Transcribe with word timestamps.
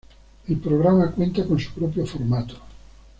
El 0.47 0.57
programa 0.57 1.11
cuenta 1.11 1.45
con 1.45 1.59
su 1.59 1.71
propio 1.75 2.07
formato. 2.07 2.55